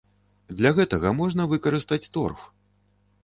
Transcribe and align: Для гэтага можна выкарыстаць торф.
Для 0.59 0.71
гэтага 0.77 1.11
можна 1.19 1.45
выкарыстаць 1.53 2.09
торф. 2.15 2.39